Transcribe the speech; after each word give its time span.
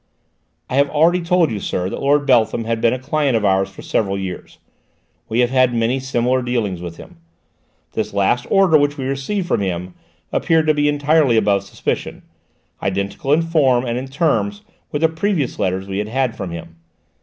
"I 0.67 0.77
have 0.77 0.89
already 0.89 1.21
told 1.21 1.51
you, 1.51 1.59
sir, 1.59 1.87
that 1.87 1.99
Lord 2.01 2.25
Beltham 2.25 2.63
had 2.63 2.81
been 2.81 2.91
a 2.91 2.97
client 2.97 3.37
of 3.37 3.45
ours 3.45 3.69
for 3.69 3.83
several 3.83 4.17
years; 4.17 4.57
we 5.29 5.41
have 5.41 5.51
had 5.51 5.75
many 5.75 5.99
similar 5.99 6.41
dealings 6.41 6.81
with 6.81 6.97
him. 6.97 7.17
This 7.93 8.11
last 8.11 8.47
order 8.49 8.79
which 8.79 8.97
we 8.97 9.05
received 9.05 9.47
from 9.47 9.61
him 9.61 9.93
appeared 10.33 10.65
to 10.65 10.73
be 10.73 10.89
entirely 10.89 11.37
above 11.37 11.65
suspicion: 11.65 12.23
identical 12.81 13.31
in 13.31 13.43
form 13.43 13.85
and 13.85 13.99
in 13.99 14.07
terms 14.07 14.63
with 14.91 15.03
the 15.03 15.07
previous 15.07 15.59
letters 15.59 15.85
we 15.87 15.99
had 15.99 16.07
had 16.09 16.35
from 16.35 16.49
him." 16.49 16.77